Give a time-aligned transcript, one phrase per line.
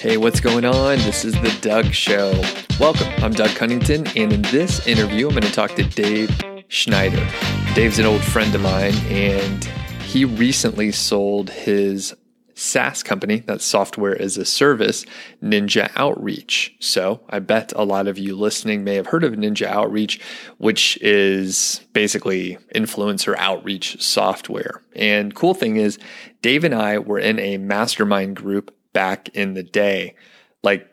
[0.00, 0.98] Hey, what's going on?
[0.98, 2.40] This is the Doug Show.
[2.78, 3.08] Welcome.
[3.16, 6.30] I'm Doug Cunnington, and in this interview, I'm going to talk to Dave
[6.68, 7.28] Schneider.
[7.74, 9.64] Dave's an old friend of mine, and
[10.04, 12.14] he recently sold his
[12.54, 15.04] SaaS company, that's software as a service,
[15.42, 16.76] Ninja Outreach.
[16.78, 20.20] So I bet a lot of you listening may have heard of Ninja Outreach,
[20.58, 24.80] which is basically influencer outreach software.
[24.94, 25.98] And cool thing is,
[26.40, 30.14] Dave and I were in a mastermind group back in the day,
[30.62, 30.88] like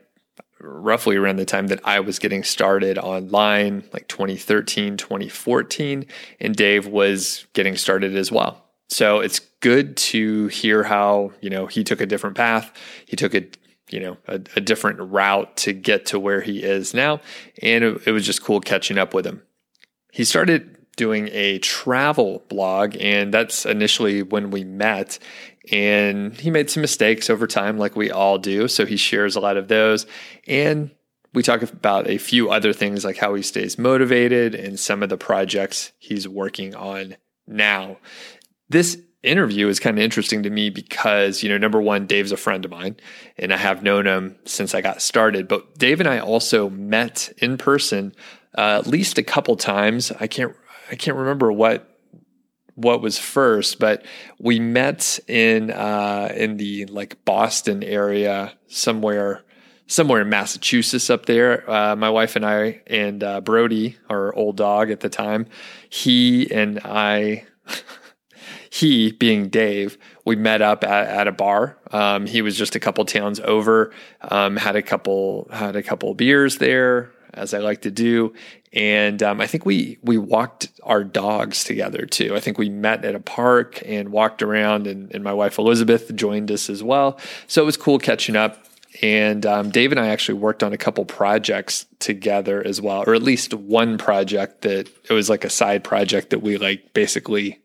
[0.59, 6.05] roughly around the time that I was getting started online, like 2013, 2014,
[6.39, 8.63] and Dave was getting started as well.
[8.89, 12.71] So it's good to hear how, you know, he took a different path.
[13.05, 13.45] He took a,
[13.89, 17.21] you know, a, a different route to get to where he is now.
[17.61, 19.41] And it, it was just cool catching up with him.
[20.11, 25.19] He started doing a travel blog, and that's initially when we met.
[25.71, 28.67] And he made some mistakes over time, like we all do.
[28.67, 30.05] So he shares a lot of those.
[30.47, 30.91] And
[31.33, 35.09] we talk about a few other things, like how he stays motivated and some of
[35.09, 37.17] the projects he's working on
[37.47, 37.97] now.
[38.69, 42.37] This interview is kind of interesting to me because, you know, number one, Dave's a
[42.37, 42.95] friend of mine
[43.37, 45.47] and I have known him since I got started.
[45.47, 48.15] But Dave and I also met in person
[48.57, 50.11] uh, at least a couple times.
[50.19, 50.55] I can't
[50.91, 51.94] I can't remember what
[52.75, 54.05] what was first, but
[54.39, 59.43] we met in uh, in the like Boston area somewhere
[59.87, 61.69] somewhere in Massachusetts up there.
[61.69, 65.47] Uh, my wife and I and uh, Brody, our old dog at the time,
[65.89, 67.45] he and I.
[68.69, 71.77] he being Dave, we met up at, at a bar.
[71.91, 73.93] Um, he was just a couple towns over.
[74.21, 78.33] Um, had a couple had a couple beers there, as I like to do,
[78.73, 82.35] and um, I think we we walked our dogs together too.
[82.35, 86.13] I think we met at a park and walked around, and, and my wife Elizabeth
[86.15, 87.19] joined us as well.
[87.47, 88.63] So it was cool catching up.
[89.01, 93.13] And um, Dave and I actually worked on a couple projects together as well, or
[93.13, 97.59] at least one project that it was like a side project that we like basically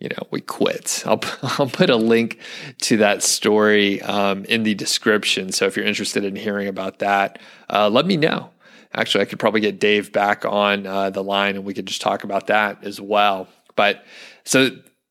[0.00, 1.04] you know, we quit.
[1.06, 2.38] I'll, I'll put a link
[2.82, 5.52] to that story um, in the description.
[5.52, 8.50] So if you're interested in hearing about that, uh, let me know.
[8.92, 12.00] Actually, I could probably get Dave back on uh, the line and we could just
[12.00, 13.48] talk about that as well.
[13.76, 14.04] But
[14.44, 14.70] so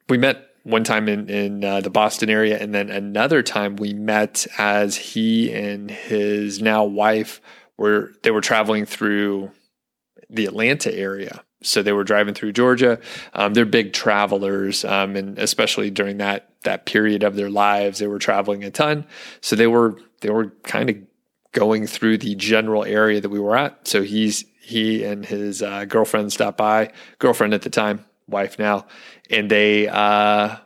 [0.09, 3.94] we met one time in, in uh, the Boston area, and then another time we
[3.94, 7.41] met as he and his now wife
[7.78, 9.51] were they were traveling through
[10.29, 13.00] the Atlanta area so they were driving through Georgia.
[13.34, 18.07] Um, they're big travelers, um, and especially during that that period of their lives, they
[18.07, 19.06] were traveling a ton.
[19.41, 20.97] So they were they were kind of
[21.51, 23.87] going through the general area that we were at.
[23.87, 28.85] So he's he and his uh, girlfriend stopped by, girlfriend at the time, wife now,
[29.29, 30.57] and they uh,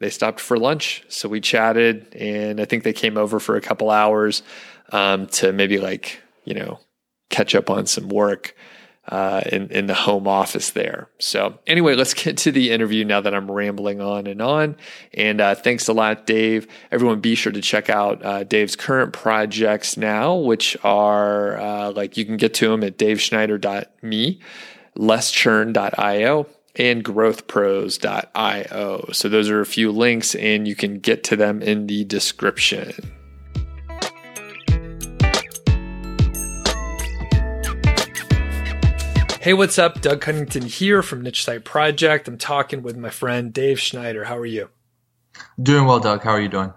[0.00, 1.04] they stopped for lunch.
[1.08, 4.42] So we chatted, and I think they came over for a couple hours
[4.92, 6.80] um, to maybe like you know
[7.30, 8.54] catch up on some work
[9.08, 11.08] uh, in in the home office there.
[11.18, 14.76] So anyway, let's get to the interview now that I'm rambling on and on.
[15.14, 16.66] And uh, thanks a lot, Dave.
[16.90, 22.16] Everyone, be sure to check out uh, Dave's current projects now, which are uh, like
[22.16, 24.40] you can get to them at daveschneider.me,
[24.96, 26.46] lesschurn.io,
[26.76, 29.08] and growthpros.io.
[29.12, 33.25] So those are a few links, and you can get to them in the description.
[39.46, 40.00] Hey, what's up?
[40.00, 42.26] Doug Cunnington here from Niche Site Project.
[42.26, 44.24] I'm talking with my friend Dave Schneider.
[44.24, 44.70] How are you?
[45.62, 46.24] Doing well, Doug.
[46.24, 46.72] How are you doing?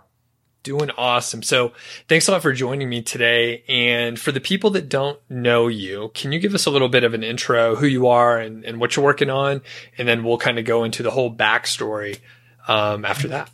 [0.61, 1.41] Doing awesome.
[1.41, 1.71] So,
[2.07, 3.63] thanks a lot for joining me today.
[3.67, 7.03] And for the people that don't know you, can you give us a little bit
[7.03, 9.63] of an intro, who you are and, and what you're working on?
[9.97, 12.19] And then we'll kind of go into the whole backstory
[12.67, 13.49] um, after that.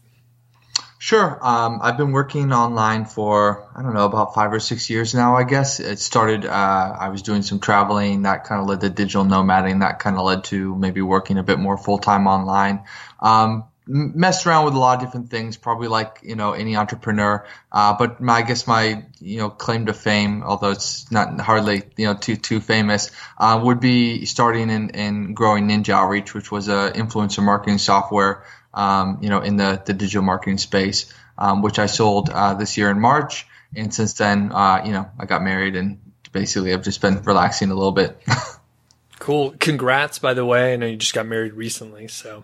[1.05, 1.37] Sure.
[1.39, 5.35] Um, I've been working online for, I don't know, about five or six years now,
[5.35, 5.79] I guess.
[5.79, 9.81] It started, uh, I was doing some traveling that kind of led to digital nomading.
[9.81, 12.85] That kind of led to maybe working a bit more full time online.
[13.19, 17.45] Um, messed around with a lot of different things, probably like, you know, any entrepreneur.
[17.71, 21.83] Uh, but my, I guess my, you know, claim to fame, although it's not hardly,
[21.97, 26.51] you know, too, too famous, uh, would be starting and, and growing Ninja Outreach, which
[26.51, 28.43] was a influencer marketing software
[28.75, 32.77] um, you know, in the, the digital marketing space, um, which I sold uh, this
[32.77, 33.47] year in March.
[33.75, 35.99] And since then, uh, you know, I got married and
[36.31, 38.21] basically I've just been relaxing a little bit.
[39.19, 39.55] cool.
[39.59, 40.73] Congrats, by the way.
[40.73, 42.07] I know you just got married recently.
[42.07, 42.43] So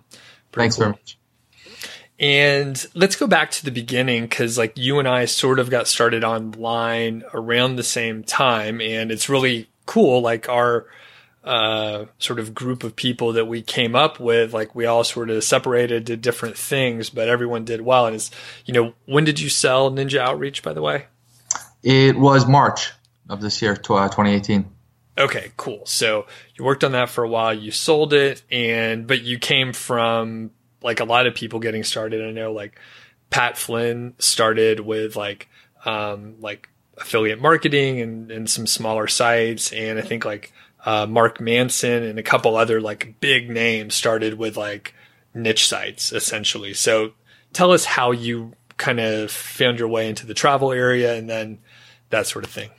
[0.51, 0.85] thanks cool.
[0.85, 1.17] very much.
[2.19, 5.87] And let's go back to the beginning because, like, you and I sort of got
[5.87, 10.21] started online around the same time, and it's really cool.
[10.21, 10.85] Like, our
[11.43, 15.29] uh, sort of group of people that we came up with, like we all sort
[15.29, 18.05] of separated to different things, but everyone did well.
[18.05, 18.29] And it's,
[18.65, 21.05] you know, when did you sell Ninja Outreach, by the way?
[21.83, 22.91] It was March
[23.29, 24.69] of this year, 2018.
[25.17, 25.85] Okay, cool.
[25.85, 27.53] So you worked on that for a while.
[27.53, 30.51] You sold it, and but you came from
[30.81, 32.23] like a lot of people getting started.
[32.25, 32.79] I know like
[33.29, 35.49] Pat Flynn started with like
[35.85, 40.53] um, like affiliate marketing and, and some smaller sites, and I think like
[40.85, 44.93] uh, Mark Manson and a couple other like big names started with like
[45.33, 46.73] niche sites essentially.
[46.73, 47.13] So
[47.53, 51.59] tell us how you kind of found your way into the travel area and then
[52.09, 52.71] that sort of thing.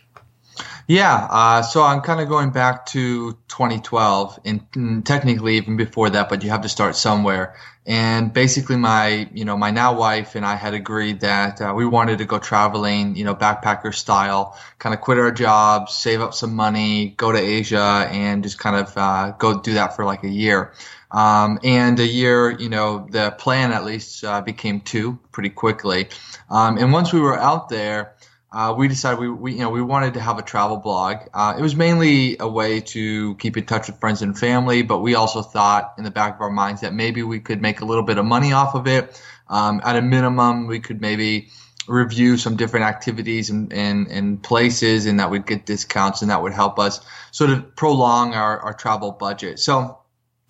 [0.89, 6.29] Yeah, uh, so I'm kind of going back to 2012, and technically even before that,
[6.29, 7.55] but you have to start somewhere.
[7.87, 11.87] And basically, my you know my now wife and I had agreed that uh, we
[11.87, 16.35] wanted to go traveling, you know, backpacker style, kind of quit our jobs, save up
[16.35, 20.23] some money, go to Asia, and just kind of uh, go do that for like
[20.25, 20.73] a year.
[21.11, 26.09] Um, and a year, you know, the plan at least uh, became two pretty quickly.
[26.49, 28.15] Um, and once we were out there
[28.53, 31.29] uh, we decided we, we, you know we wanted to have a travel blog.
[31.33, 34.99] Uh, it was mainly a way to keep in touch with friends and family, but
[34.99, 37.85] we also thought in the back of our minds that maybe we could make a
[37.85, 39.21] little bit of money off of it.
[39.49, 41.49] Um, at a minimum, we could maybe
[41.89, 46.43] review some different activities and, and, and places, and that would get discounts, and that
[46.43, 47.01] would help us
[47.31, 49.59] sort of prolong our, our travel budget.
[49.59, 49.99] So,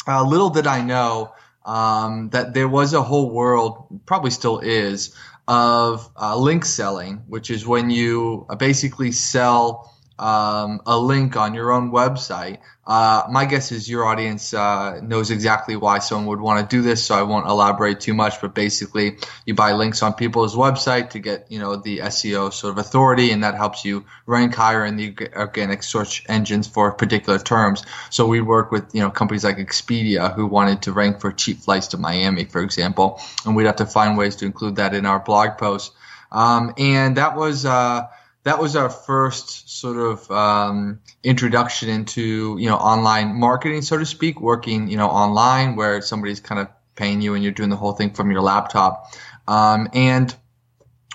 [0.06, 1.32] uh, little did I know
[1.64, 5.14] um, that there was a whole world, probably still is,
[5.48, 11.54] of uh, link selling, which is when you uh, basically sell um, a link on
[11.54, 12.58] your own website.
[12.84, 16.82] Uh, my guess is your audience uh, knows exactly why someone would want to do
[16.82, 18.40] this, so I won't elaborate too much.
[18.40, 22.72] But basically, you buy links on people's website to get you know the SEO sort
[22.72, 27.38] of authority, and that helps you rank higher in the organic search engines for particular
[27.38, 27.84] terms.
[28.10, 31.58] So we work with you know companies like Expedia who wanted to rank for cheap
[31.58, 35.06] flights to Miami, for example, and we'd have to find ways to include that in
[35.06, 35.94] our blog posts.
[36.32, 38.08] Um, and that was uh,
[38.44, 44.06] that was our first sort of um, introduction into you know online marketing, so to
[44.06, 47.76] speak, working you know online where somebody's kind of paying you and you're doing the
[47.76, 49.12] whole thing from your laptop.
[49.48, 50.34] Um, and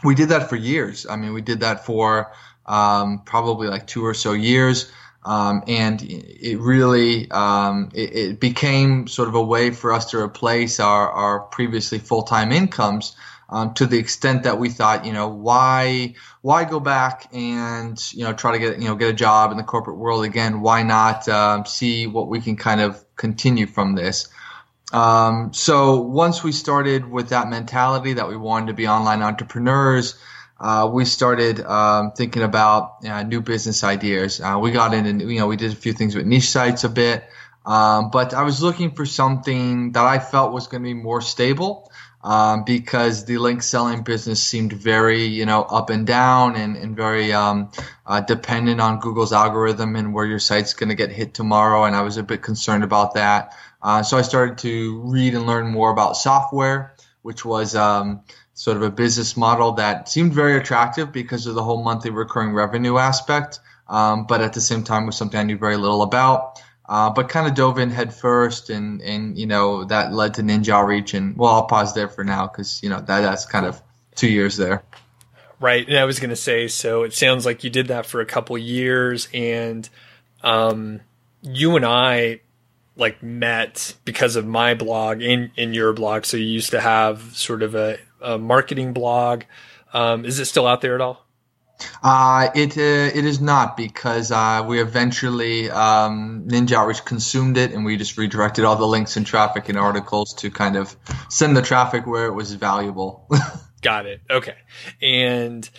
[0.03, 1.05] we did that for years.
[1.07, 2.31] I mean, we did that for
[2.65, 4.91] um, probably like two or so years.
[5.25, 10.19] Um, and it really um, it, it, became sort of a way for us to
[10.19, 13.13] replace our, our previously full-time incomes
[13.49, 18.23] um, to the extent that we thought, you know, why why go back and you
[18.23, 20.61] know try to get you know get a job in the corporate world again?
[20.61, 24.27] Why not um, see what we can kind of continue from this?
[24.91, 30.15] Um, so once we started with that mentality that we wanted to be online entrepreneurs,
[30.59, 34.41] uh, we started um, thinking about uh, new business ideas.
[34.41, 36.89] Uh, we got into you know we did a few things with niche sites a
[36.89, 37.23] bit.
[37.65, 41.19] Um, but I was looking for something that I felt was going to be more
[41.19, 41.86] stable
[42.27, 46.93] um, because the link selling business seemed very, you know, up and down and, and
[46.93, 47.71] very um,
[48.05, 51.85] uh, dependent on Google's algorithm and where your site's going to get hit tomorrow.
[51.85, 53.55] And I was a bit concerned about that.
[53.81, 58.75] Uh, so I started to read and learn more about software, which was um, sort
[58.75, 62.97] of a business model that seemed very attractive because of the whole monthly recurring revenue
[62.97, 63.61] aspect.
[63.87, 66.61] Um, but at the same time was something I knew very little about.
[66.89, 70.41] Uh, but kind of dove in head first, and and you know that led to
[70.41, 73.65] Ninja Outreach, and well, I'll pause there for now because you know that that's kind
[73.65, 73.81] of
[74.15, 74.83] two years there.
[75.59, 78.21] Right, and I was going to say, so it sounds like you did that for
[78.21, 79.89] a couple years, and
[80.43, 81.01] um,
[81.41, 82.39] you and I
[82.95, 86.25] like met because of my blog in in your blog.
[86.25, 89.43] So you used to have sort of a, a marketing blog.
[89.93, 91.26] Um, is it still out there at all?
[92.03, 97.71] Uh, it uh, it is not because uh, we eventually um, Ninja Outreach consumed it
[97.71, 100.95] and we just redirected all the links and traffic and articles to kind of
[101.29, 103.27] send the traffic where it was valuable.
[103.81, 104.21] Got it.
[104.29, 104.55] Okay.
[105.01, 105.69] And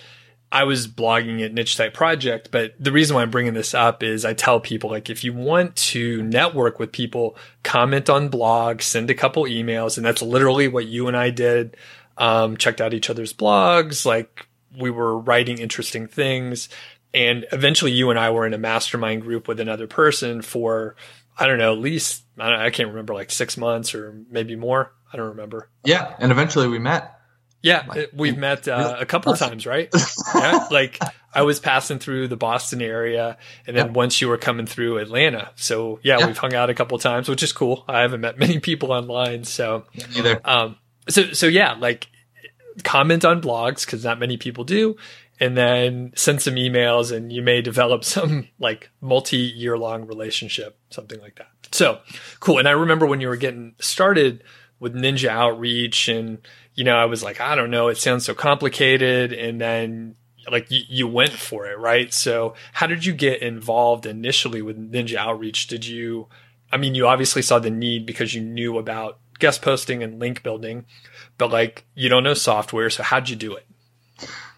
[0.50, 4.02] I was blogging at Niche Site Project, but the reason why I'm bringing this up
[4.02, 8.83] is I tell people like if you want to network with people, comment on blogs,
[8.83, 11.76] send a couple emails, and that's literally what you and I did.
[12.17, 16.69] Um, checked out each other's blogs, like we were writing interesting things.
[17.15, 20.97] And eventually you and I were in a mastermind group with another person for,
[21.39, 24.93] I don't know, at least, I, I can't remember, like six months or maybe more.
[25.13, 25.71] I don't remember.
[25.85, 26.15] Yeah.
[26.19, 27.19] And eventually we met.
[27.63, 29.93] Yeah, like, we've met uh, a couple of times, right?
[30.35, 31.01] yeah, like
[31.35, 35.51] I was passing through the Boston area, and then once you were coming through Atlanta.
[35.57, 37.85] So yeah, we've hung out a couple of times, which is cool.
[37.89, 40.41] I haven't met many people online, so either.
[40.45, 40.77] Um,
[41.09, 42.07] so so yeah, like
[42.85, 44.97] comment on blogs because not many people do,
[45.41, 51.21] and then send some emails, and you may develop some like multi-year long relationship, something
[51.21, 51.49] like that.
[51.73, 52.01] So
[52.41, 52.59] cool.
[52.59, 54.43] And I remember when you were getting started
[54.81, 56.39] with Ninja Outreach, and
[56.75, 60.17] you know, I was like, I don't know, it sounds so complicated, and then
[60.51, 62.13] like you, you went for it, right?
[62.13, 65.67] So how did you get involved initially with Ninja Outreach?
[65.67, 66.29] Did you,
[66.73, 70.43] I mean, you obviously saw the need because you knew about guest posting and link
[70.43, 70.87] building,
[71.38, 72.90] but like you don't know software.
[72.90, 73.64] So how'd you do it?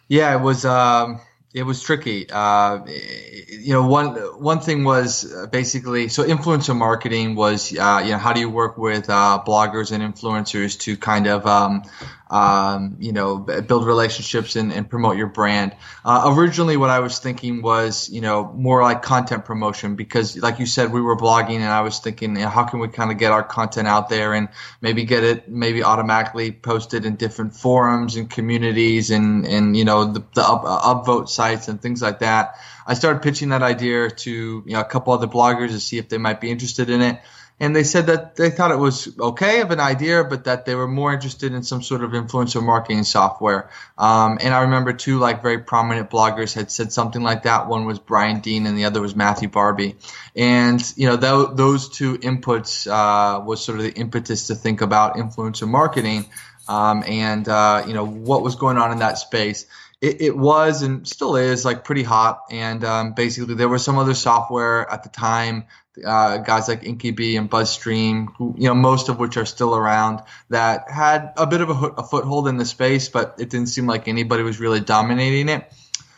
[0.09, 1.21] Yeah, it was, um,
[1.53, 2.29] it was tricky.
[2.31, 8.13] Uh, you know, one one thing was uh, basically so influencer marketing was uh, you
[8.13, 11.83] know how do you work with uh, bloggers and influencers to kind of um,
[12.31, 15.75] um, you know, build relationships and, and promote your brand.
[16.05, 20.61] Uh, originally, what I was thinking was, you know, more like content promotion because, like
[20.61, 23.11] you said, we were blogging, and I was thinking, you know, how can we kind
[23.11, 24.49] of get our content out there and
[24.81, 30.13] maybe get it maybe automatically posted in different forums and communities and and you know
[30.13, 32.45] the, the up, uh, upvote sites and things like that.
[32.87, 34.33] I started pitching that idea to
[34.67, 37.21] you know a couple other bloggers to see if they might be interested in it
[37.61, 40.75] and they said that they thought it was okay of an idea, but that they
[40.75, 43.69] were more interested in some sort of influencer marketing software.
[43.99, 47.69] Um, and I remember two like very prominent bloggers had said something like that.
[47.69, 49.97] One was Brian Dean, and the other was Matthew Barby.
[50.35, 54.81] And you know th- those two inputs uh, was sort of the impetus to think
[54.81, 56.25] about influencer marketing.
[56.67, 59.67] Um, and uh, you know what was going on in that space.
[60.01, 62.45] It, it, was and still is like pretty hot.
[62.51, 65.67] And um, basically, there was some other software at the time
[66.05, 70.21] uh, guys like InkyBee and BuzzStream, who, you know, most of which are still around,
[70.49, 73.87] that had a bit of a, a, foothold in the space, but it didn't seem
[73.87, 75.71] like anybody was really dominating it.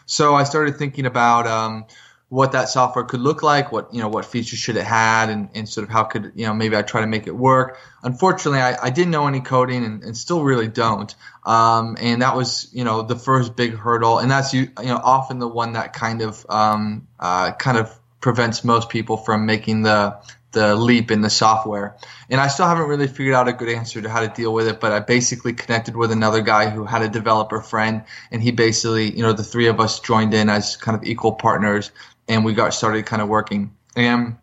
[0.07, 1.87] So I started thinking about um,
[2.33, 5.51] what that software could look like, what you know, what features should it had, and,
[5.55, 7.79] and sort of how could you know maybe I try to make it work.
[8.03, 11.15] Unfortunately, I, I didn't know any coding, and, and still really don't.
[11.45, 14.97] Um, and that was you know the first big hurdle, and that's you you know
[14.97, 19.83] often the one that kind of um, uh, kind of prevents most people from making
[19.83, 20.17] the
[20.53, 21.97] the leap in the software.
[22.31, 24.69] And I still haven't really figured out a good answer to how to deal with
[24.69, 28.53] it, but I basically connected with another guy who had a developer friend and he
[28.53, 31.91] basically, you know, the three of us joined in as kind of equal partners
[32.29, 33.77] and we got started kind of working.
[33.97, 34.37] And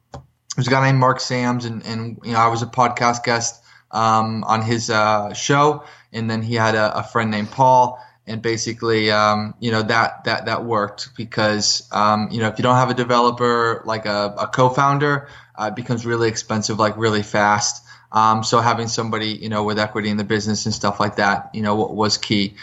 [0.56, 3.64] there's a guy named Mark Sams and, and you know, I was a podcast guest
[3.92, 8.44] um, on his uh, show and then he had a, a friend named Paul and
[8.44, 12.76] basically, um, you know that that that worked because um, you know if you don't
[12.76, 17.84] have a developer like a, a co-founder, uh, it becomes really expensive, like really fast.
[18.12, 21.50] Um, so having somebody you know with equity in the business and stuff like that,
[21.56, 22.56] you know, was key.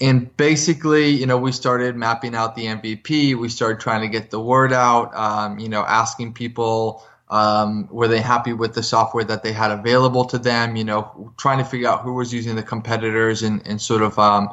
[0.00, 3.36] And basically, you know, we started mapping out the MVP.
[3.36, 5.14] We started trying to get the word out.
[5.14, 7.04] Um, you know, asking people.
[7.30, 10.76] Um, were they happy with the software that they had available to them?
[10.76, 14.18] You know, trying to figure out who was using the competitors and, and sort of
[14.18, 14.50] um,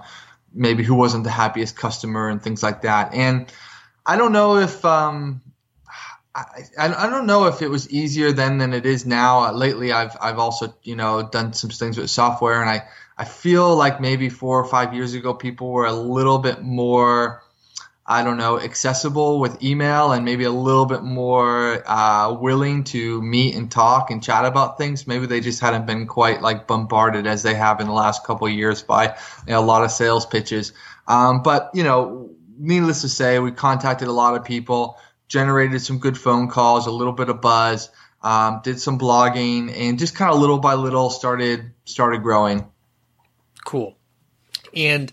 [0.54, 3.14] maybe who wasn't the happiest customer and things like that.
[3.14, 3.52] And
[4.06, 5.42] I don't know if um,
[6.34, 9.42] I, I don't know if it was easier then than it is now.
[9.42, 12.84] Uh, lately, I've I've also you know done some things with software, and I
[13.18, 17.44] I feel like maybe four or five years ago, people were a little bit more
[18.06, 23.22] I don't know, accessible with email and maybe a little bit more uh, willing to
[23.22, 25.08] meet and talk and chat about things.
[25.08, 28.48] Maybe they just hadn't been quite like bombarded as they have in the last couple
[28.48, 29.16] of years by
[29.48, 30.74] you know, a lot of sales pitches.
[31.08, 34.98] Um, but you know, needless to say, we contacted a lot of people,
[35.32, 37.90] generated some good phone calls, a little bit of buzz,
[38.22, 42.70] um, did some blogging, and just kind of little by little started started growing.
[43.64, 43.96] Cool.
[44.76, 45.12] And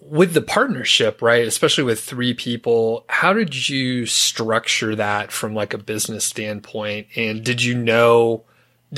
[0.00, 5.74] with the partnership, right, especially with three people, how did you structure that from like
[5.74, 7.08] a business standpoint?
[7.16, 8.44] And did you know,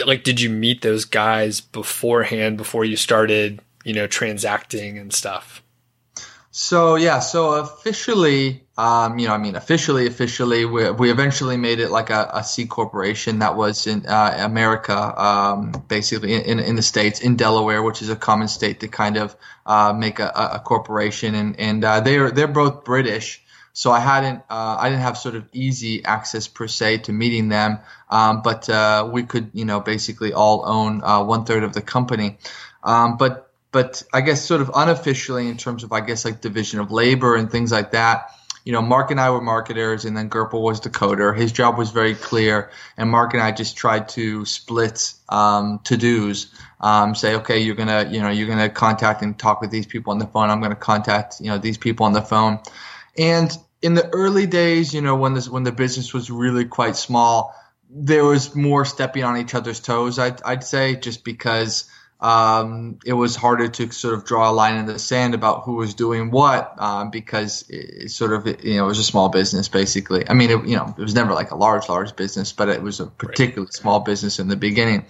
[0.07, 5.63] like, did you meet those guys beforehand before you started, you know, transacting and stuff?
[6.61, 11.79] So yeah, so officially, um, you know, I mean, officially, officially, we, we eventually made
[11.79, 16.75] it like a, a C corporation that was in uh, America, um, basically in, in
[16.75, 19.37] the states, in Delaware, which is a common state to kind of
[19.67, 23.41] uh, make a, a, corporation, and and uh, they're they're both British.
[23.73, 27.51] So I hadn't, uh, I didn't have sort of easy access per se to meeting
[27.51, 27.79] them,
[28.11, 31.83] um, but uh, we could, you know, basically all own uh, one third of the
[31.83, 32.39] company.
[32.83, 36.81] Um, but but I guess sort of unofficially in terms of I guess like division
[36.81, 38.31] of labor and things like that.
[38.65, 41.35] You know, Mark and I were marketers, and then Gerpel was the coder.
[41.35, 45.97] His job was very clear, and Mark and I just tried to split um, to
[45.97, 46.49] dos.
[46.81, 50.13] Um, say, okay, you're gonna, you know, you're gonna contact and talk with these people
[50.13, 50.51] on the phone.
[50.51, 52.59] I'm gonna contact, you know, these people on the phone.
[53.17, 56.97] And in the early days, you know, when this when the business was really quite
[56.97, 57.55] small,
[57.89, 60.19] there was more stepping on each other's toes.
[60.19, 61.89] I'd, I'd say just because
[62.21, 65.75] um, it was harder to sort of draw a line in the sand about who
[65.75, 69.69] was doing what um, because it sort of you know it was a small business
[69.69, 70.29] basically.
[70.29, 72.83] I mean, it, you know, it was never like a large large business, but it
[72.83, 73.73] was a particularly right.
[73.73, 75.05] small business in the beginning.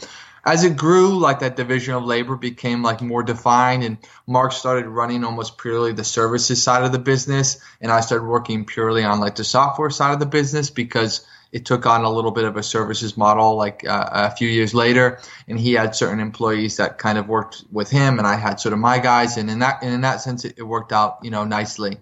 [0.45, 3.97] as it grew, like that division of labor became like more defined, and
[4.27, 8.67] Mark started running almost purely the services side of the business, and I started working
[8.67, 12.31] purely on like the software side of the business because it took on a little
[12.31, 16.21] bit of a services model like uh, a few years later and he had certain
[16.21, 19.51] employees that kind of worked with him and i had sort of my guys and
[19.51, 21.99] in that and in that sense it, it worked out you know nicely.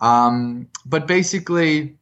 [0.00, 1.96] Um, but basically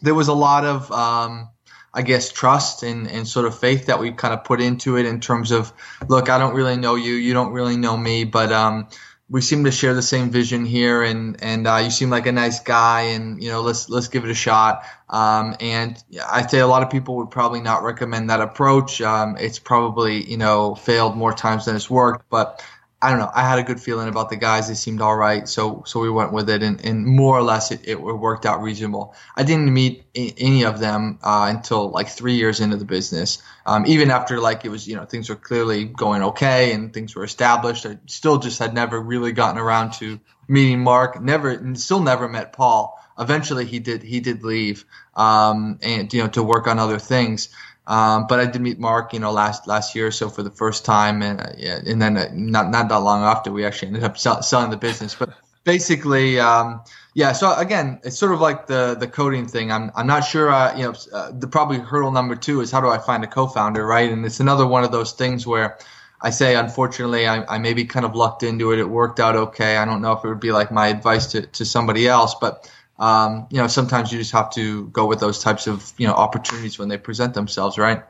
[0.00, 1.48] there was a lot of um,
[1.94, 5.06] I guess trust and, and sort of faith that we kind of put into it
[5.06, 5.72] in terms of,
[6.08, 8.88] look, I don't really know you, you don't really know me, but um,
[9.32, 12.32] we seem to share the same vision here, and and uh, you seem like a
[12.32, 14.84] nice guy, and you know let's let's give it a shot.
[15.08, 15.96] Um, and
[16.30, 19.00] I'd say a lot of people would probably not recommend that approach.
[19.00, 22.62] Um, it's probably you know failed more times than it's worked, but
[23.02, 23.30] I don't know.
[23.34, 24.68] I had a good feeling about the guys.
[24.68, 27.72] They seemed all right, so so we went with it, and, and more or less
[27.72, 29.16] it, it worked out reasonable.
[29.36, 33.42] I didn't meet any of them uh, until like three years into the business.
[33.66, 37.16] Um, even after like it was you know things were clearly going okay and things
[37.16, 37.86] were established.
[37.86, 41.20] I still just had never really gotten around to meeting Mark.
[41.20, 42.98] Never, still never met Paul.
[43.18, 47.48] Eventually he did he did leave um, and you know to work on other things.
[47.86, 50.50] Um, but I did meet Mark, you know, last last year or so for the
[50.50, 53.88] first time, and uh, yeah, and then uh, not not that long after we actually
[53.88, 55.16] ended up sell, selling the business.
[55.16, 55.30] But
[55.64, 56.82] basically, um,
[57.14, 57.32] yeah.
[57.32, 59.72] So again, it's sort of like the the coding thing.
[59.72, 60.50] I'm I'm not sure.
[60.50, 63.26] Uh, you know, uh, the probably hurdle number two is how do I find a
[63.28, 64.10] co-founder, right?
[64.10, 65.78] And it's another one of those things where
[66.20, 68.78] I say, unfortunately, I, I maybe kind of lucked into it.
[68.78, 69.76] It worked out okay.
[69.76, 72.70] I don't know if it would be like my advice to to somebody else, but
[72.98, 76.14] um, you know, sometimes you just have to go with those types of you know
[76.14, 78.02] opportunities when they present themselves, right?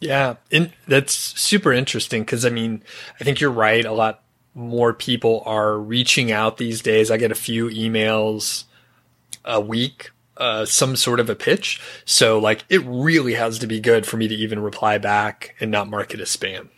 [0.00, 2.82] Yeah, and that's super interesting because I mean,
[3.20, 3.84] I think you're right.
[3.84, 4.22] A lot
[4.54, 7.10] more people are reaching out these days.
[7.10, 8.64] I get a few emails
[9.44, 11.80] a week, uh, some sort of a pitch.
[12.04, 15.70] So like, it really has to be good for me to even reply back and
[15.70, 16.68] not mark it as spam.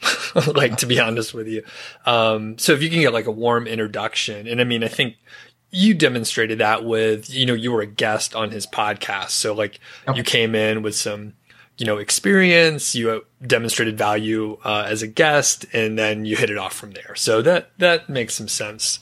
[0.57, 1.63] like to be honest with you.
[2.05, 5.17] Um, so if you can get like a warm introduction, and I mean, I think
[5.73, 9.31] you demonstrated that with, you know, you were a guest on his podcast.
[9.31, 10.18] So like okay.
[10.18, 11.33] you came in with some,
[11.79, 16.59] you know, experience, you demonstrated value uh, as a guest, and then you hit it
[16.59, 17.14] off from there.
[17.14, 19.01] So that, that makes some sense.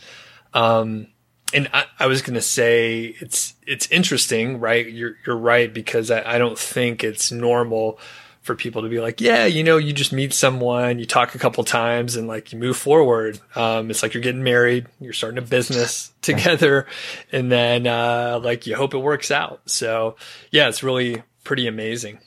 [0.55, 1.09] Um,
[1.53, 4.89] and I, I was going to say it's, it's interesting, right?
[4.89, 7.99] You're, you're right, because I, I don't think it's normal
[8.43, 11.39] for people to be like, yeah, you know, you just meet someone, you talk a
[11.39, 13.39] couple times and like you move forward.
[13.55, 16.87] Um, it's like you're getting married, you're starting a business together
[17.31, 19.61] and then, uh, like you hope it works out.
[19.67, 20.17] So
[20.51, 22.19] yeah, it's really pretty amazing.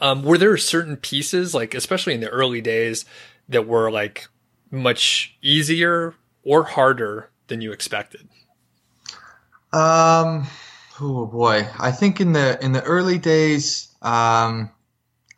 [0.00, 3.04] Um, were there certain pieces, like, especially in the early days
[3.50, 4.28] that were like
[4.70, 8.26] much easier or harder than you expected?
[9.72, 10.46] Um,
[10.98, 14.70] oh boy, I think in the, in the early days, um,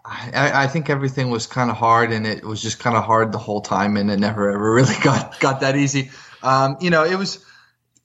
[0.04, 3.30] I, I, think everything was kind of hard, and it was just kind of hard
[3.30, 6.10] the whole time, and it never ever really got got that easy.
[6.42, 7.44] Um, you know, it was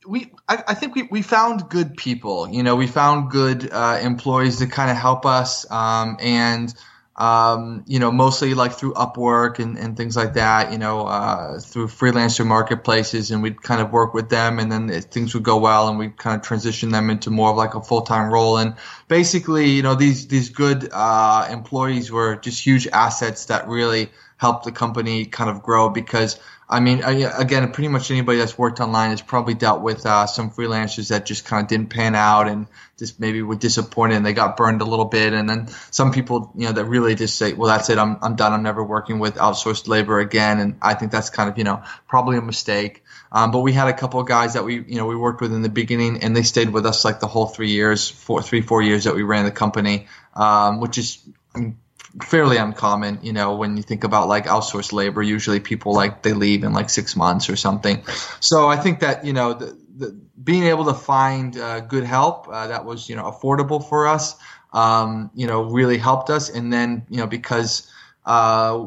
[0.06, 0.32] we.
[0.48, 2.50] I, I, think we, we found good people.
[2.50, 6.74] You know, we found good uh, employees to kind of help us, um, and
[7.18, 11.60] um, you know, mostly like through Upwork and, and things like that, you know, uh,
[11.60, 15.58] through freelancer marketplaces, and we'd kind of work with them, and then things would go
[15.58, 18.58] well, and we'd kind of transition them into more of like a full time role.
[18.58, 18.76] And
[19.08, 24.66] basically, you know, these these good uh, employees were just huge assets that really helped
[24.66, 29.12] the company kind of grow because I mean, again, pretty much anybody that's worked online
[29.12, 32.68] has probably dealt with uh, some freelancers that just kind of didn't pan out and
[33.00, 35.32] just maybe were disappointed and they got burned a little bit.
[35.32, 37.98] And then some people, you know, that really just say, well, that's it.
[37.98, 38.52] I'm, I'm done.
[38.52, 40.60] I'm never working with outsourced labor again.
[40.60, 43.06] And I think that's kind of, you know, probably a mistake.
[43.32, 45.54] Um, but we had a couple of guys that we, you know, we worked with
[45.54, 48.62] in the beginning and they stayed with us like the whole three years, four, three,
[48.62, 51.20] four years that we ran the company, um, which is,
[51.56, 51.78] I mean,
[52.22, 56.34] fairly uncommon, you know, when you think about like outsourced labor, usually people like they
[56.34, 58.04] leave in like six months or something.
[58.40, 62.48] So I think that, you know, the, the being able to find uh, good help
[62.48, 64.36] uh, that was, you know, affordable for us,
[64.74, 66.50] um, you know, really helped us.
[66.50, 67.92] And then, you know, because,
[68.26, 68.84] uh,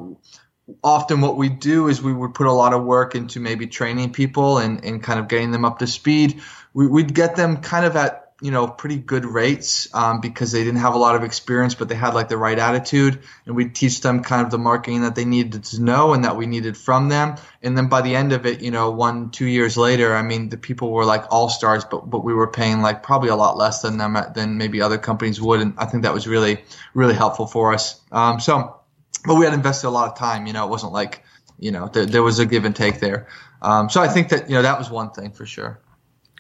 [0.85, 4.13] often what we do is we would put a lot of work into maybe training
[4.13, 6.41] people and, and kind of getting them up to speed.
[6.75, 10.65] We, would get them kind of at you know pretty good rates um, because they
[10.65, 13.75] didn't have a lot of experience, but they had like the right attitude, and we'd
[13.75, 16.77] teach them kind of the marketing that they needed to know and that we needed
[16.77, 17.37] from them.
[17.63, 20.49] And then by the end of it, you know, one two years later, I mean,
[20.49, 23.57] the people were like all stars, but but we were paying like probably a lot
[23.57, 27.15] less than them than maybe other companies would, and I think that was really really
[27.15, 28.01] helpful for us.
[28.11, 28.81] Um, so,
[29.27, 30.47] but we had invested a lot of time.
[30.47, 31.23] You know, it wasn't like
[31.59, 33.29] you know there, there was a give and take there.
[33.63, 35.81] Um, so I think that you know that was one thing for sure.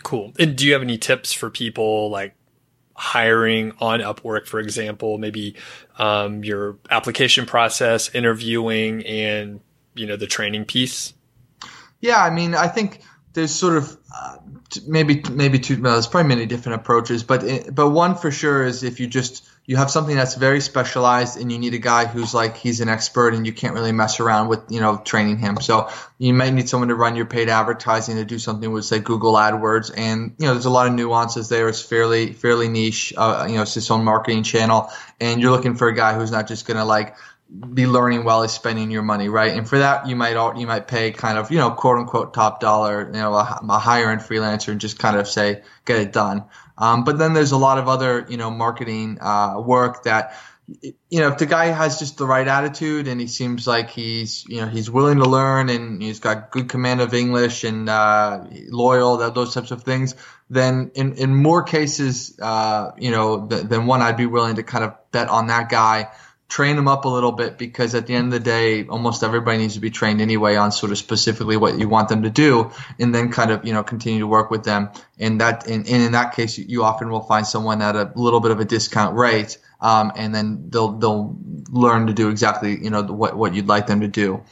[0.03, 0.33] Cool.
[0.39, 2.35] And do you have any tips for people like
[2.95, 5.57] hiring on Upwork, for example, maybe
[5.99, 9.61] um, your application process, interviewing, and
[9.95, 11.15] you know the training piece?
[12.01, 14.37] Yeah, I mean, I think there's sort of uh,
[14.87, 15.81] maybe maybe two.
[15.81, 19.49] Well, there's probably many different approaches, but but one for sure is if you just
[19.67, 22.89] you have something that's very specialized and you need a guy who's like he's an
[22.89, 25.61] expert and you can't really mess around with you know training him.
[25.61, 28.99] So you might need someone to run your paid advertising to do something with say
[28.99, 31.69] Google AdWords, and you know there's a lot of nuances there.
[31.69, 33.15] It's fairly fairly niche.
[33.17, 36.31] Uh, you know, it's its own marketing channel, and you're looking for a guy who's
[36.31, 37.17] not just gonna like
[37.75, 39.53] be learning while he's spending your money, right?
[39.53, 42.33] And for that, you might all, you might pay kind of you know quote unquote
[42.33, 45.99] top dollar, you know, a, a higher end freelancer, and just kind of say get
[46.01, 46.45] it done.
[46.81, 50.35] Um, but then there's a lot of other you know marketing uh, work that
[50.83, 54.45] you know if the guy has just the right attitude and he seems like he's
[54.49, 58.45] you know he's willing to learn and he's got good command of English and uh,
[58.69, 60.15] loyal those types of things,
[60.49, 64.63] then in in more cases, uh, you know, th- than one, I'd be willing to
[64.63, 66.09] kind of bet on that guy
[66.51, 69.59] train them up a little bit because at the end of the day, almost everybody
[69.59, 72.73] needs to be trained anyway on sort of specifically what you want them to do,
[72.99, 74.91] and then kind of you know continue to work with them.
[75.19, 78.41] And that and, and in that case, you often will find someone at a little
[78.41, 81.37] bit of a discount rate, um, and then they'll they'll
[81.71, 84.43] learn to do exactly you know what what you'd like them to do.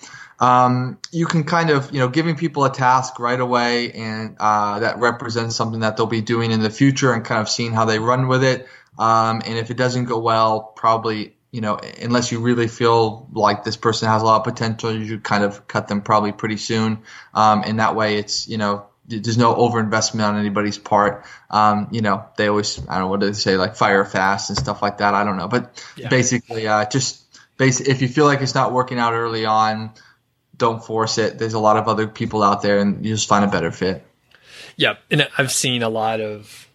[0.41, 4.79] Um, you can kind of you know giving people a task right away and uh,
[4.79, 7.87] that represents something that they'll be doing in the future and kind of seeing how
[7.87, 8.69] they run with it.
[8.97, 13.65] Um, and if it doesn't go well, probably you know, unless you really feel like
[13.65, 16.57] this person has a lot of potential, you should kind of cut them probably pretty
[16.59, 16.99] soon.
[17.35, 21.25] Um, and that way, it's you know, there's no overinvestment on anybody's part.
[21.51, 24.51] Um, you know, they always I don't know what do they say like fire fast
[24.51, 25.15] and stuff like that.
[25.15, 26.09] I don't know, but yeah.
[26.09, 27.25] basically, uh, just.
[27.61, 29.91] If you feel like it's not working out early on,
[30.57, 31.41] don't force it.
[31.41, 34.07] There's a lot of other people out there, and you just find a better fit.
[34.77, 36.69] Yeah, and I've seen a lot of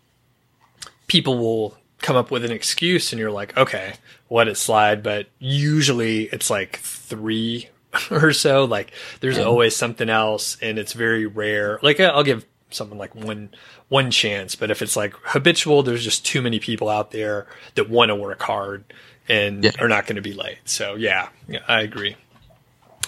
[1.08, 3.94] people will come up with an excuse and you're like, okay,
[4.30, 5.02] let it slide.
[5.02, 7.70] But usually it's like three
[8.12, 8.66] or so.
[8.66, 9.46] Like there's mm.
[9.46, 11.80] always something else and it's very rare.
[11.82, 13.50] Like I'll give someone like one,
[13.90, 14.56] one chance.
[14.56, 18.16] But if it's like habitual, there's just too many people out there that want to
[18.16, 18.84] work hard
[19.30, 19.72] and yeah.
[19.80, 20.60] are not going to be late.
[20.66, 22.18] So yeah, yeah, I agree.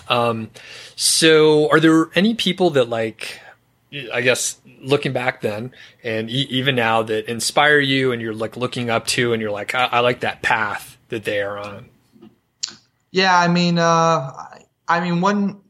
[0.08, 0.52] Um,
[0.96, 3.42] so are there any people that like,
[4.14, 5.72] I guess looking back then
[6.04, 9.52] and e- even now that inspire you and you're like looking up to and you're
[9.52, 11.90] like I, I like that path that they are on.
[13.12, 14.32] Yeah i mean uh
[14.88, 15.62] i mean one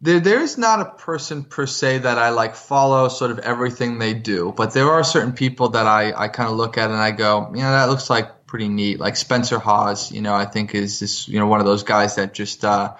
[0.00, 3.98] there there is not a person per se that i like follow sort of everything
[3.98, 6.98] they do but there are certain people that i i kind of look at and
[6.98, 8.98] i go you know that looks like pretty neat.
[8.98, 12.16] Like Spencer Haws you know i think is this you know one of those guys
[12.16, 12.94] that just uh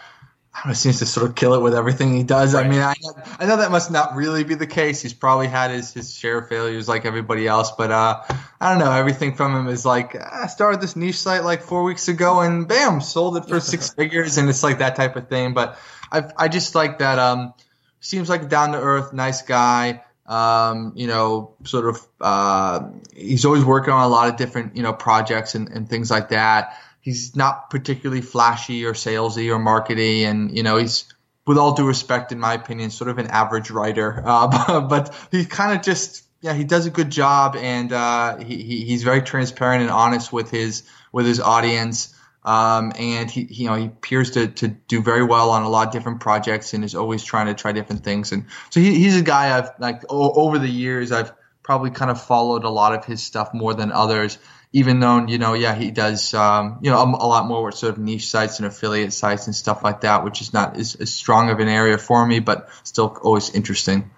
[0.63, 2.53] I don't seems to sort of kill it with everything he does.
[2.53, 2.67] Right.
[2.67, 2.95] I mean, I,
[3.39, 5.01] I know that must not really be the case.
[5.01, 8.23] He's probably had his, his share of failures like everybody else, but uh,
[8.61, 8.93] I don't know.
[8.93, 12.69] Everything from him is like, I started this niche site like four weeks ago and
[12.69, 14.37] bam, sold it for six figures.
[14.37, 15.55] And it's like that type of thing.
[15.55, 15.79] But
[16.13, 17.19] I, I just like that.
[17.19, 17.55] Um,
[18.01, 20.03] seems like a down to earth, nice guy.
[20.27, 24.83] Um, you know, sort of, uh, he's always working on a lot of different, you
[24.83, 26.77] know, projects and, and things like that
[27.11, 31.13] he's not particularly flashy or salesy or markety, and you know he's
[31.47, 34.23] with all due respect, in my opinion, sort of an average writer.
[34.31, 38.63] Uh, but he kind of just yeah he does a good job, and uh, he,
[38.63, 42.15] he, he's very transparent and honest with his with his audience.
[42.43, 45.69] Um, and he, he, you know, he appears to, to do very well on a
[45.69, 48.33] lot of different projects and is always trying to try different things.
[48.33, 52.11] And so he, he's a guy I've like o- over the years, I've probably kind
[52.11, 54.39] of followed a lot of his stuff more than others
[54.73, 57.75] even though you know, yeah, he does um, you know a, a, lot more with
[57.75, 60.95] sort of niche sites and affiliate sites and stuff like that, which is not as,
[60.95, 64.11] as strong of an area for me, but still always interesting.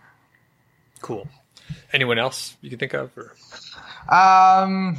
[1.00, 1.26] Cool.
[1.92, 3.16] Anyone else you can think of?
[3.16, 3.32] Or?
[4.08, 4.98] Um,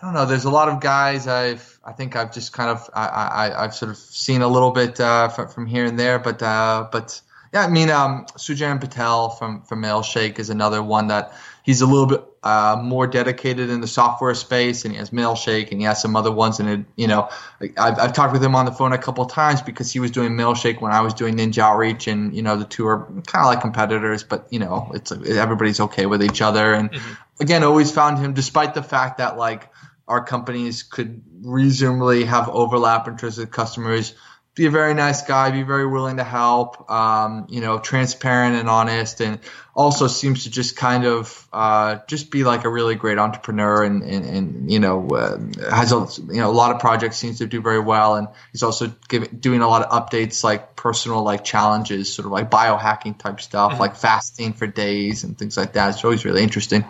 [0.02, 0.26] don't know.
[0.26, 3.74] There's a lot of guys I've I think I've just kind of I, I I've
[3.74, 7.20] sort of seen a little bit uh, from, from here and there, but uh, but
[7.52, 11.32] yeah, I mean um, Sujan Patel from from Mailshake is another one that
[11.68, 15.70] he's a little bit uh, more dedicated in the software space, and he has Mailshake,
[15.70, 16.60] and he has some other ones.
[16.60, 17.28] And it, you know,
[17.60, 20.10] I've, I've talked with him on the phone a couple of times because he was
[20.10, 23.44] doing Mailshake when I was doing Ninja Outreach, and you know, the two are kind
[23.44, 26.72] of like competitors, but you know, it's everybody's okay with each other.
[26.72, 27.42] And mm-hmm.
[27.42, 29.70] again, always found him, despite the fact that like
[30.06, 34.14] our companies could reasonably have overlap in terms of customers
[34.58, 38.68] be a very nice guy, be very willing to help, um, you know, transparent and
[38.68, 39.38] honest, and
[39.72, 44.02] also seems to just kind of uh, just be like a really great entrepreneur, and
[44.02, 45.38] and, and you know uh,
[45.70, 48.64] has a you know a lot of projects, seems to do very well, and he's
[48.64, 53.40] also doing a lot of updates like personal like challenges, sort of like biohacking type
[53.40, 53.80] stuff, mm-hmm.
[53.80, 55.94] like fasting for days and things like that.
[55.94, 56.84] It's always really interesting.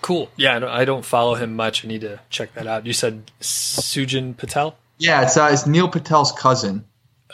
[0.00, 0.30] Cool.
[0.36, 1.84] Yeah, I don't, I don't follow him much.
[1.84, 2.86] I need to check that out.
[2.86, 4.76] You said Sujan Patel.
[4.98, 6.86] Yeah, it's uh, it's Neil Patel's cousin.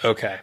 [0.04, 0.38] Okay.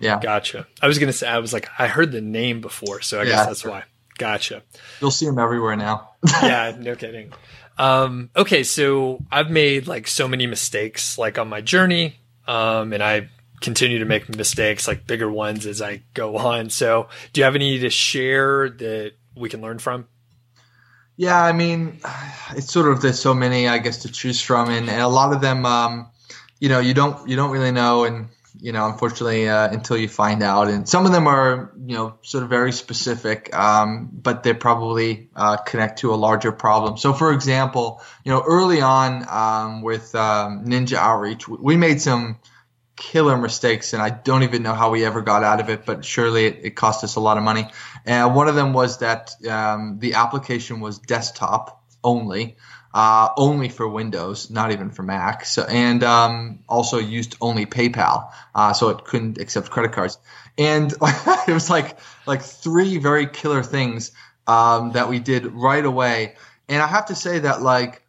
[0.00, 0.20] Yeah.
[0.20, 0.66] Gotcha.
[0.80, 3.30] I was gonna say I was like I heard the name before, so I yeah,
[3.30, 3.84] guess that's why.
[4.18, 4.62] Gotcha.
[5.00, 6.10] You'll see them everywhere now.
[6.42, 7.32] yeah, no kidding.
[7.78, 13.02] Um, okay, so I've made like so many mistakes like on my journey, um, and
[13.02, 13.30] I
[13.60, 16.70] continue to make mistakes, like bigger ones as I go on.
[16.70, 20.08] So, do you have any to share that we can learn from?
[21.16, 22.00] Yeah, I mean,
[22.56, 25.32] it's sort of there's so many I guess to choose from, and, and a lot
[25.32, 26.10] of them, um,
[26.60, 28.28] you know, you don't you don't really know, and
[28.60, 30.68] you know, unfortunately, uh, until you find out.
[30.68, 35.28] And some of them are, you know, sort of very specific, um, but they probably
[35.34, 36.96] uh, connect to a larger problem.
[36.96, 42.38] So, for example, you know, early on um, with um, Ninja Outreach, we made some
[42.96, 46.04] killer mistakes, and I don't even know how we ever got out of it, but
[46.04, 47.68] surely it, it cost us a lot of money.
[48.04, 52.56] And one of them was that um, the application was desktop only
[52.92, 55.44] uh, only for Windows, not even for Mac.
[55.44, 60.18] So and um, also used only PayPal, uh, so it couldn't accept credit cards.
[60.56, 64.12] And it was like like three very killer things
[64.46, 66.34] um, that we did right away.
[66.68, 68.02] And I have to say that like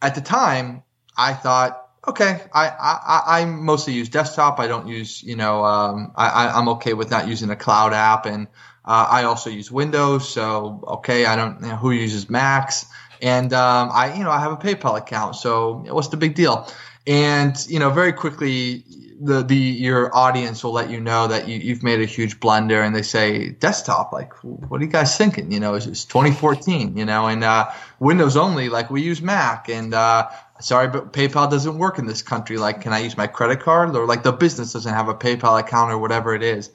[0.00, 0.82] at the time,
[1.16, 1.80] I thought.
[2.06, 4.60] Okay, I, I I mostly use desktop.
[4.60, 8.26] I don't use you know um, I I'm okay with not using a cloud app,
[8.26, 8.46] and
[8.84, 10.28] uh, I also use Windows.
[10.28, 12.84] So okay, I don't you know, who uses Macs
[13.22, 16.68] and um, I, you know, I have a PayPal account, so what's the big deal?
[17.06, 18.84] And you know, very quickly,
[19.20, 22.82] the the your audience will let you know that you, you've made a huge blunder,
[22.82, 25.52] and they say desktop, like, what are you guys thinking?
[25.52, 29.68] You know, it's, it's 2014, you know, and uh, Windows only, like we use Mac,
[29.68, 32.56] and uh, sorry, but PayPal doesn't work in this country.
[32.56, 33.94] Like, can I use my credit card?
[33.94, 36.70] Or like the business doesn't have a PayPal account or whatever it is,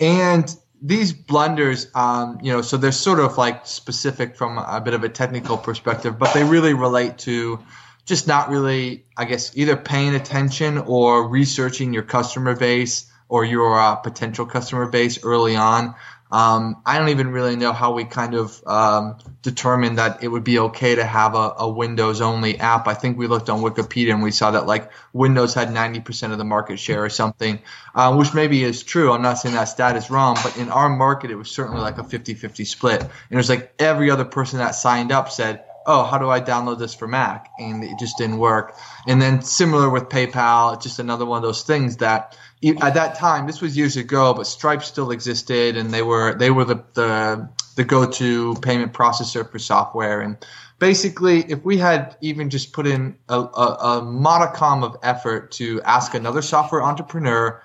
[0.00, 0.54] and
[0.84, 5.02] these blunders, um, you know, so they're sort of like specific from a bit of
[5.02, 7.58] a technical perspective, but they really relate to
[8.04, 13.80] just not really, I guess, either paying attention or researching your customer base or your
[13.80, 15.94] uh, potential customer base early on.
[16.34, 20.42] Um, I don't even really know how we kind of um, determined that it would
[20.42, 22.88] be okay to have a, a, Windows only app.
[22.88, 26.38] I think we looked on Wikipedia and we saw that like Windows had 90% of
[26.38, 27.60] the market share or something,
[27.94, 29.12] uh, which maybe is true.
[29.12, 31.98] I'm not saying that stat is wrong, but in our market, it was certainly like
[31.98, 33.00] a 50 50 split.
[33.02, 36.40] And it was like every other person that signed up said, oh, how do I
[36.40, 37.50] download this for Mac?
[37.60, 38.76] And it just didn't work.
[39.06, 43.46] And then similar with PayPal, just another one of those things that at that time,
[43.46, 47.48] this was years ago, but Stripe still existed, and they were they were the the,
[47.76, 50.20] the go to payment processor for software.
[50.20, 50.36] And
[50.78, 55.82] basically, if we had even just put in a, a, a modicum of effort to
[55.82, 57.62] ask another software entrepreneur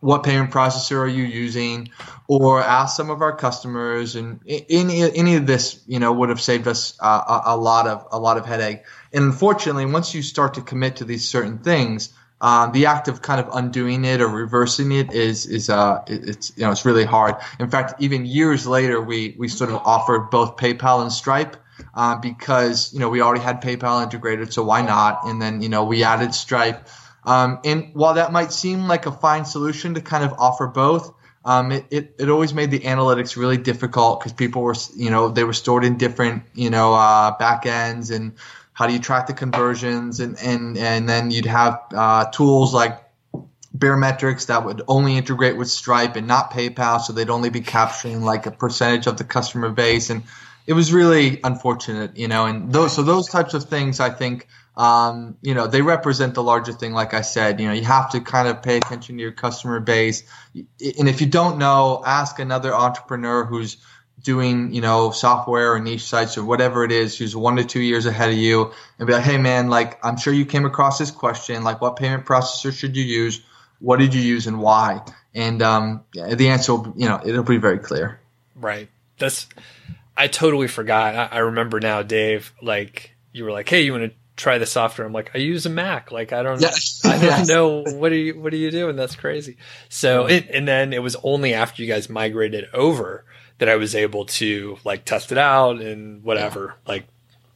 [0.00, 1.90] what payment processor are you using
[2.26, 6.40] or ask some of our customers and any any of this you know would have
[6.40, 10.22] saved us uh, a, a, lot of a lot of headache and unfortunately once you
[10.22, 14.20] start to commit to these certain things um, the act of kind of undoing it
[14.20, 17.36] or reversing it is is uh it's you know it's really hard.
[17.58, 21.56] In fact even years later we we sort of offered both PayPal and Stripe
[21.94, 25.26] uh, because you know we already had PayPal integrated so why not?
[25.26, 26.88] And then you know we added Stripe.
[27.24, 31.12] Um, and while that might seem like a fine solution to kind of offer both,
[31.44, 35.28] um, it, it, it, always made the analytics really difficult because people were, you know,
[35.28, 38.32] they were stored in different, you know, uh, backends and
[38.80, 42.98] how do you track the conversions and, and, and then you'd have uh, tools like
[43.76, 48.22] Baremetrics that would only integrate with Stripe and not PayPal, so they'd only be capturing
[48.22, 50.22] like a percentage of the customer base, and
[50.66, 52.46] it was really unfortunate, you know.
[52.46, 56.42] And those so those types of things, I think, um, you know, they represent the
[56.42, 56.94] larger thing.
[56.94, 59.80] Like I said, you know, you have to kind of pay attention to your customer
[59.80, 60.22] base.
[60.54, 63.76] And if you don't know, ask another entrepreneur who's
[64.22, 67.80] doing, you know, software or niche sites or whatever it is, who's one to two
[67.80, 70.98] years ahead of you and be like, Hey man, like, I'm sure you came across
[70.98, 71.64] this question.
[71.64, 73.40] Like, what payment processor should you use?
[73.78, 75.02] What did you use and why?
[75.34, 78.20] And, um, the answer will, you know, it'll be very clear.
[78.54, 78.88] Right.
[79.18, 79.46] That's,
[80.16, 81.14] I totally forgot.
[81.14, 84.66] I, I remember now, Dave, like, you were like, Hey, you want to try the
[84.66, 85.06] software.
[85.06, 86.10] I'm like, I use a Mac.
[86.10, 87.02] Like, I don't, yes.
[87.04, 87.48] I don't yes.
[87.48, 88.96] know what do you, what are you doing?
[88.96, 89.56] That's crazy.
[89.88, 93.24] So it, and then it was only after you guys migrated over
[93.60, 96.92] that I was able to like test it out and whatever, yeah.
[96.92, 97.06] like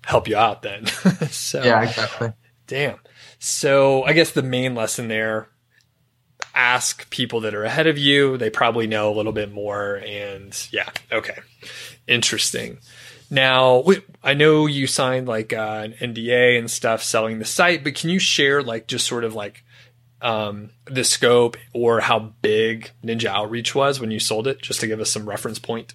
[0.04, 0.86] help you out then.
[1.30, 2.32] so yeah, exactly.
[2.66, 2.98] Damn.
[3.38, 5.48] So I guess the main lesson there,
[6.54, 8.36] ask people that are ahead of you.
[8.36, 9.96] They probably know a little bit more.
[9.96, 10.90] And yeah.
[11.10, 11.38] Okay.
[12.06, 12.78] Interesting.
[13.30, 13.82] Now,
[14.22, 18.10] I know you signed like uh, an NDA and stuff selling the site, but can
[18.10, 19.64] you share like just sort of like
[20.24, 24.87] um, the scope or how big Ninja Outreach was when you sold it, just to
[24.87, 25.94] give us some reference point?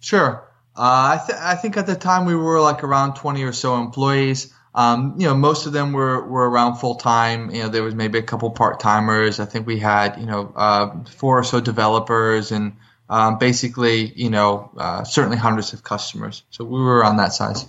[0.00, 0.46] Sure.
[0.76, 3.80] Uh, I, th- I think at the time we were like around 20 or so
[3.80, 4.52] employees.
[4.72, 7.50] Um, you know, most of them were, were around full time.
[7.50, 9.40] You know, there was maybe a couple part timers.
[9.40, 12.76] I think we had, you know, uh, four or so developers and
[13.08, 16.44] um, basically, you know, uh, certainly hundreds of customers.
[16.50, 17.66] So we were around that size.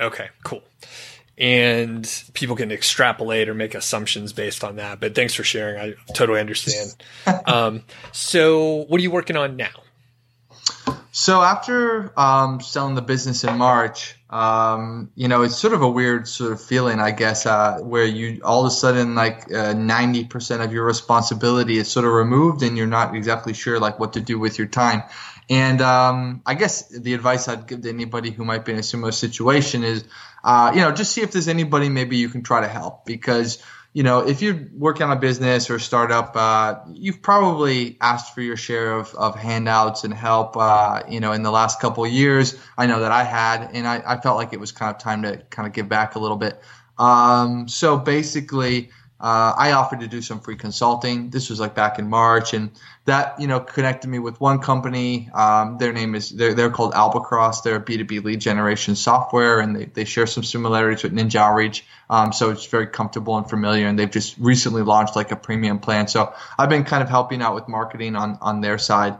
[0.00, 0.62] Okay, cool.
[1.36, 5.00] And people can extrapolate or make assumptions based on that.
[5.00, 5.80] But thanks for sharing.
[5.80, 6.94] I totally understand.
[7.46, 9.70] um, so, what are you working on now?
[11.16, 15.88] So after um, selling the business in March, um, you know, it's sort of a
[15.88, 19.74] weird sort of feeling, I guess, uh, where you all of a sudden like uh,
[19.74, 23.78] ninety uh, percent of your responsibility is sort of removed, and you're not exactly sure
[23.78, 25.04] like what to do with your time.
[25.50, 28.82] And um, I guess the advice I'd give to anybody who might be in a
[28.82, 30.04] similar situation is,
[30.42, 33.62] uh, you know, just see if there's anybody maybe you can try to help because
[33.94, 38.34] you know, if you're working on a business or a startup, uh, you've probably asked
[38.34, 42.04] for your share of, of handouts and help, uh, you know, in the last couple
[42.04, 42.58] of years.
[42.76, 45.22] I know that I had, and I, I felt like it was kind of time
[45.22, 46.60] to kind of give back a little bit.
[46.98, 48.90] Um, so basically,
[49.24, 51.30] uh, I offered to do some free consulting.
[51.30, 52.72] This was like back in March, and
[53.06, 55.30] that you know connected me with one company.
[55.32, 57.62] Um, their name is they're, they're called Albacross.
[57.62, 61.36] They're B two B lead generation software, and they, they share some similarities with Ninja
[61.36, 61.86] Outreach.
[62.10, 63.86] Um, so it's very comfortable and familiar.
[63.86, 66.06] And they've just recently launched like a premium plan.
[66.06, 69.16] So I've been kind of helping out with marketing on on their side.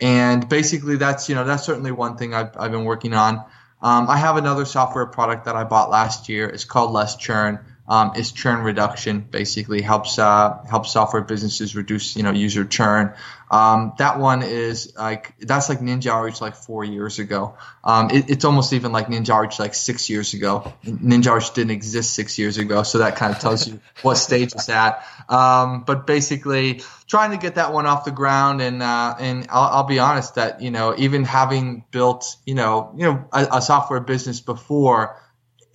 [0.00, 3.38] And basically, that's you know that's certainly one thing I've I've been working on.
[3.82, 6.48] Um, I have another software product that I bought last year.
[6.48, 9.20] It's called Less Churn um, is churn reduction.
[9.20, 13.14] Basically, helps uh, helps software businesses reduce you know user churn.
[13.50, 17.56] Um, that one is like that's like Ninja Outreach like four years ago.
[17.82, 20.70] Um, it, it's almost even like Ninja Outreach like six years ago.
[20.84, 24.52] Ninja Outreach didn't exist six years ago, so that kind of tells you what stage
[24.52, 25.06] it's at.
[25.30, 29.78] Um, but basically, trying to get that one off the ground, and uh, and I'll,
[29.78, 33.62] I'll, be honest that you know even having built you know you know a, a
[33.62, 35.16] software business before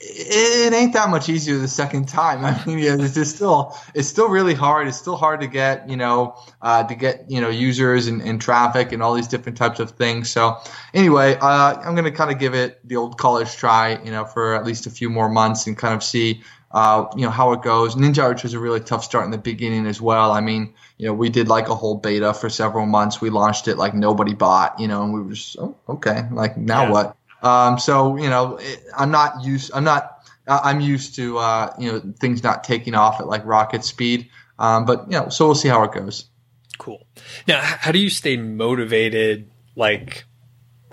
[0.05, 2.43] it ain't that much easier the second time.
[2.43, 4.87] I mean, yeah, it's still it's still really hard.
[4.87, 8.41] It's still hard to get you know uh, to get you know users and, and,
[8.41, 10.29] traffic and all these different types of things.
[10.29, 10.57] So
[10.93, 14.25] anyway, uh, I'm going to kind of give it the old college try, you know,
[14.25, 16.41] for at least a few more months and kind of see
[16.73, 17.95] uh, you know how it goes.
[17.95, 20.31] Ninja Outreach was a really tough start in the beginning as well.
[20.31, 23.21] I mean, you know, we did like a whole beta for several months.
[23.21, 26.57] We launched it like nobody bought, you know, and we were just oh, okay, like
[26.57, 26.91] now yeah.
[26.91, 27.17] what?
[27.43, 29.71] Um, so you know, it, I'm not used.
[29.73, 30.09] I'm not.
[30.47, 34.29] I'm used to uh, you know things not taking off at like rocket speed.
[34.59, 36.25] Um, but you know, so we'll see how it goes.
[36.77, 37.05] Cool.
[37.47, 40.25] Now, how do you stay motivated, like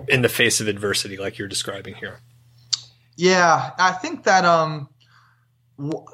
[0.07, 2.19] in the face of adversity, like you're describing here?
[3.17, 4.89] Yeah, I think that um,
[5.77, 6.05] w-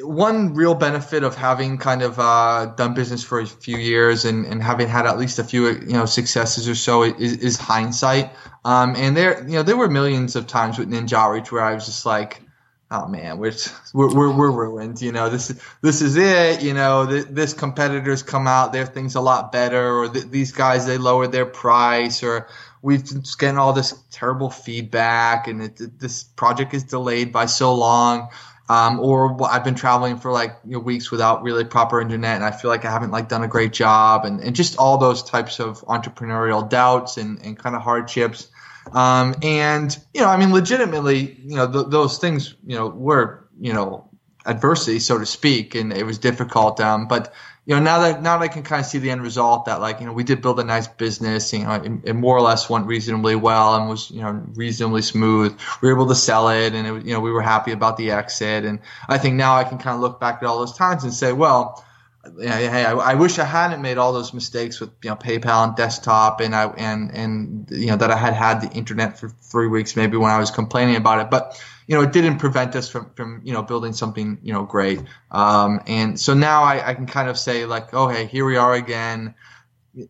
[0.00, 4.44] one real benefit of having kind of uh, done business for a few years and,
[4.44, 8.30] and having had at least a few you know successes or so is, is hindsight.
[8.64, 11.72] Um, and there you know there were millions of times with Ninja Outreach where I
[11.74, 12.42] was just like,
[12.90, 13.54] oh man, we're
[13.94, 15.00] we're we're, ruined.
[15.00, 16.62] You know this is this is it.
[16.62, 20.52] You know th- this competitors come out, their things a lot better, or th- these
[20.52, 22.48] guys they lowered their price, or
[22.82, 27.74] we've just getting all this terrible feedback, and it, this project is delayed by so
[27.74, 28.28] long
[28.68, 32.44] um, or I've been traveling for like you know, weeks without really proper internet, and
[32.44, 35.22] I feel like I haven't like done a great job, and, and just all those
[35.22, 38.48] types of entrepreneurial doubts and, and kind of hardships.
[38.92, 43.48] Um, and you know, I mean, legitimately, you know, th- those things, you know, were
[43.60, 44.08] you know
[44.44, 46.80] adversity, so to speak, and it was difficult.
[46.80, 47.32] Um, but
[47.66, 49.80] you know, now that now that I can kind of see the end result, that
[49.80, 52.40] like you know we did build a nice business, you know, it, it more or
[52.40, 55.58] less went reasonably well and was you know reasonably smooth.
[55.80, 58.12] We were able to sell it, and it, you know we were happy about the
[58.12, 58.64] exit.
[58.64, 61.12] And I think now I can kind of look back at all those times and
[61.12, 61.84] say, well,
[62.38, 65.68] yeah, hey, I, I, wish I hadn't made all those mistakes with you know PayPal
[65.68, 69.28] and desktop, and I and and you know that I had had the internet for
[69.28, 72.74] three weeks maybe when I was complaining about it, but you know, it didn't prevent
[72.74, 75.00] us from, from you know, building something, you know, great.
[75.30, 78.56] Um, and so now I, I can kind of say like, oh, hey, here we
[78.56, 79.34] are again.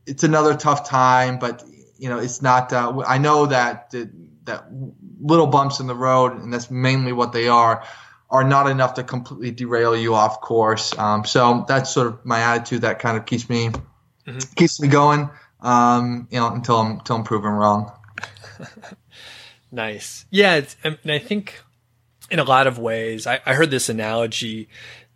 [0.07, 1.63] It's another tough time, but
[1.99, 2.73] you know, it's not.
[2.73, 3.95] Uh, I know that
[4.45, 4.65] that
[5.21, 7.85] little bumps in the road, and that's mainly what they are,
[8.29, 10.97] are not enough to completely derail you off course.
[10.99, 12.83] Um, so that's sort of my attitude.
[12.83, 13.71] That kind of keeps me
[14.27, 14.39] mm-hmm.
[14.55, 15.31] keeps me going.
[15.61, 17.93] Um, you know, until I'm until I'm proven wrong.
[19.73, 20.27] nice.
[20.31, 21.61] Yeah, and I think
[22.31, 23.27] in a lot of ways.
[23.27, 24.69] I, I heard this analogy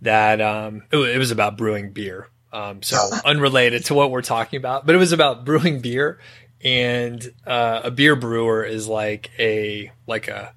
[0.02, 2.28] that um, it, it, was about brewing beer.
[2.52, 6.18] Um, so unrelated to what we're talking about, but it was about brewing beer.
[6.62, 10.54] And uh, a beer brewer is like a like a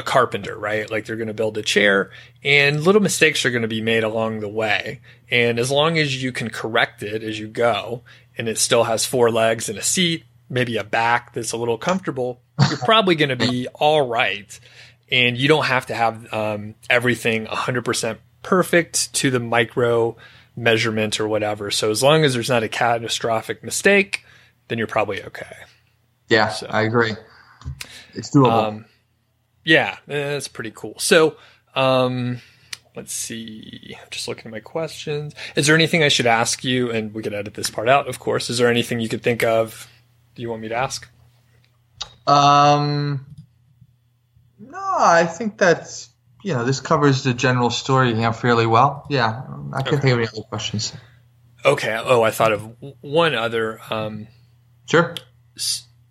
[0.00, 0.90] a carpenter, right?
[0.90, 2.10] Like they're going to build a chair,
[2.42, 5.00] and little mistakes are going to be made along the way.
[5.30, 8.02] And as long as you can correct it as you go,
[8.36, 11.78] and it still has four legs and a seat, maybe a back that's a little
[11.78, 14.58] comfortable, you're probably going to be all right.
[15.12, 20.16] And you don't have to have um, everything 100% perfect to the micro
[20.56, 21.70] measurement or whatever.
[21.70, 24.24] So as long as there's not a catastrophic mistake,
[24.68, 25.56] then you're probably okay.
[26.28, 27.12] Yeah, so, I agree.
[28.14, 28.50] It's doable.
[28.50, 28.84] Um,
[29.70, 30.94] yeah, that's pretty cool.
[30.98, 31.36] So,
[31.76, 32.40] um,
[32.96, 33.96] let's see.
[34.10, 35.32] Just looking at my questions.
[35.54, 36.90] Is there anything I should ask you?
[36.90, 38.50] And we could edit this part out, of course.
[38.50, 39.88] Is there anything you could think of?
[40.34, 41.08] Do you want me to ask?
[42.26, 43.26] Um,
[44.58, 46.08] no, I think that's
[46.42, 49.06] you know this covers the general story you know, fairly well.
[49.08, 49.42] Yeah,
[49.72, 50.00] I can't okay.
[50.00, 50.92] think of any other questions.
[51.64, 51.96] Okay.
[52.02, 53.80] Oh, I thought of one other.
[53.88, 54.26] Um,
[54.86, 55.14] sure.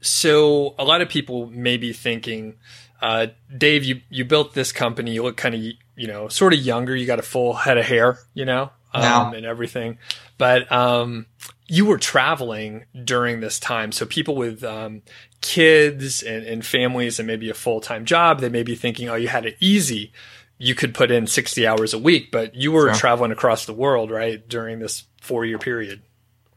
[0.02, 2.56] So a lot of people may be thinking,
[3.02, 5.14] uh, Dave, you you built this company.
[5.14, 6.96] You look kind of you know sort of younger.
[6.96, 9.98] You got a full head of hair, you know, um, and everything.
[10.38, 11.26] But um,
[11.68, 15.02] you were traveling during this time, so people with um,
[15.42, 19.16] kids and, and families and maybe a full time job, they may be thinking, oh,
[19.16, 20.12] you had it easy.
[20.58, 22.96] You could put in 60 hours a week, but you were sure.
[22.96, 26.02] traveling across the world, right, during this four year period.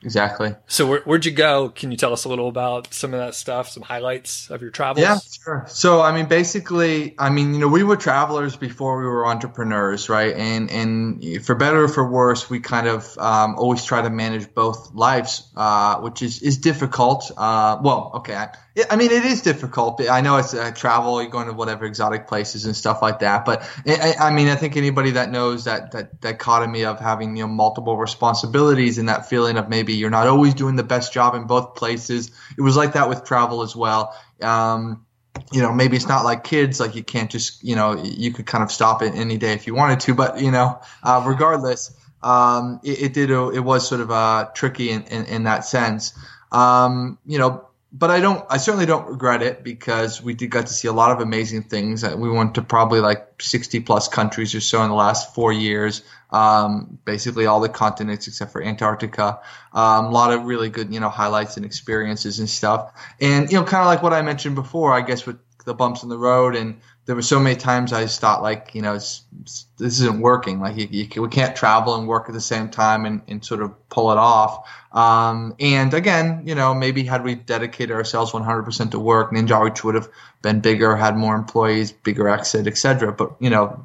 [0.05, 0.55] Exactly.
[0.67, 1.69] So where, would you go?
[1.69, 4.71] Can you tell us a little about some of that stuff, some highlights of your
[4.71, 5.03] travels?
[5.03, 5.65] Yeah, sure.
[5.69, 10.09] So I mean, basically, I mean, you know, we were travelers before we were entrepreneurs,
[10.09, 10.35] right?
[10.35, 14.53] And and for better or for worse, we kind of um, always try to manage
[14.53, 17.31] both lives, uh, which is is difficult.
[17.37, 18.49] Uh, well, okay, I,
[18.91, 20.01] I mean, it is difficult.
[20.09, 23.45] I know it's uh, travel, you're going to whatever exotic places and stuff like that.
[23.45, 27.43] But I, I, mean, I think anybody that knows that, that dichotomy of having, you
[27.43, 31.35] know, multiple responsibilities and that feeling of maybe you're not always doing the best job
[31.35, 32.31] in both places.
[32.57, 34.17] It was like that with travel as well.
[34.41, 35.05] Um,
[35.51, 38.47] you know, maybe it's not like kids, like you can't just, you know, you could
[38.47, 40.15] kind of stop it any day if you wanted to.
[40.15, 44.89] But, you know, uh, regardless, um, it, it, did, it was sort of uh, tricky
[44.91, 46.19] in, in, in that sense.
[46.51, 48.45] Um, you know, but I don't.
[48.49, 51.65] I certainly don't regret it because we did get to see a lot of amazing
[51.65, 52.03] things.
[52.03, 56.03] We went to probably like sixty plus countries or so in the last four years.
[56.31, 59.41] Um, basically all the continents except for Antarctica.
[59.75, 62.93] Um, a lot of really good, you know, highlights and experiences and stuff.
[63.21, 66.03] And you know, kind of like what I mentioned before, I guess with the bumps
[66.03, 68.95] in the road and there were so many times I just thought like, you know,
[68.95, 70.61] this isn't working.
[70.61, 73.61] Like you, you, we can't travel and work at the same time and, and sort
[73.61, 74.69] of pull it off.
[74.93, 79.95] Um, and again, you know, maybe had we dedicated ourselves 100% to work, Ninja would
[79.97, 80.09] have
[80.43, 83.13] been bigger, had more employees, bigger exit, etc.
[83.13, 83.85] But, you know,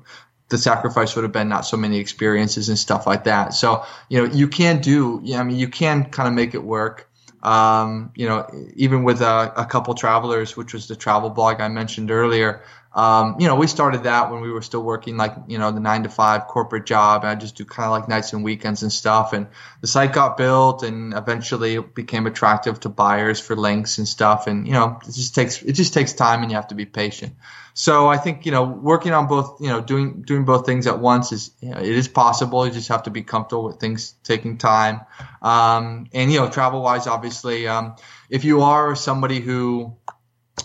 [0.49, 3.53] the sacrifice would have been not so many experiences and stuff like that.
[3.55, 7.09] So, you know, you can do, I mean, you can kind of make it work.
[7.43, 11.67] Um, you know, even with a, a couple travelers, which was the travel blog I
[11.67, 12.63] mentioned earlier,
[12.93, 15.79] um, you know, we started that when we were still working like, you know, the
[15.79, 17.23] nine to five corporate job.
[17.23, 19.33] And I just do kind of like nights and weekends and stuff.
[19.33, 19.47] And
[19.81, 24.47] the site got built and eventually it became attractive to buyers for links and stuff.
[24.47, 26.85] And, you know, it just takes, it just takes time and you have to be
[26.85, 27.35] patient.
[27.75, 30.97] So I think, you know, working on both, you know, doing, doing both things at
[30.97, 32.65] once is, you know, it is possible.
[32.65, 35.01] You just have to be comfortable with things taking time.
[35.43, 37.95] Um, and, you know, travel wise, obviously, um,
[38.31, 39.95] if you are somebody who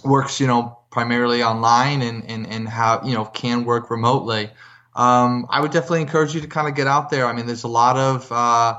[0.02, 4.50] works, you know, primarily online and, and, and how, you know, can work remotely.
[4.94, 7.26] Um, I would definitely encourage you to kind of get out there.
[7.26, 8.78] I mean, there's a lot of, uh,